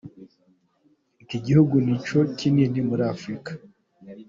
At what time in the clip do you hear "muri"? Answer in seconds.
2.89-3.03